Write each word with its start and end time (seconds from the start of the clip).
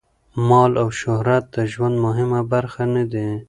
مال 0.47 0.71
او 0.81 0.89
شهرت 1.01 1.43
د 1.55 1.57
ژوند 1.71 1.95
مهمه 2.05 2.41
برخه 2.51 2.83
نه 2.95 3.03
دي. 3.11 3.27